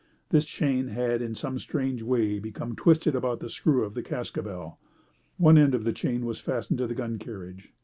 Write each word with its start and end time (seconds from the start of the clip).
This 0.29 0.45
chain 0.45 0.87
had 0.87 1.21
in 1.21 1.35
some 1.35 1.59
strange 1.59 2.01
way 2.01 2.39
become 2.39 2.75
twisted 2.75 3.13
about 3.13 3.39
the 3.39 3.49
screw 3.51 3.83
of 3.83 3.93
the 3.93 4.01
cascabel. 4.01 4.79
One 5.37 5.59
end 5.59 5.75
of 5.75 5.83
the 5.83 5.93
chain 5.93 6.25
was 6.25 6.39
fastened 6.39 6.79
to 6.79 6.87
the 6.87 6.95
gun 6.95 7.19
carriage. 7.19 7.71